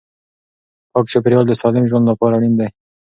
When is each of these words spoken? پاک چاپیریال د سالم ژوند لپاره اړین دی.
پاک 0.91 1.05
چاپیریال 1.11 1.45
د 1.47 1.53
سالم 1.61 1.85
ژوند 1.89 2.05
لپاره 2.11 2.33
اړین 2.37 2.53
دی. 2.59 2.69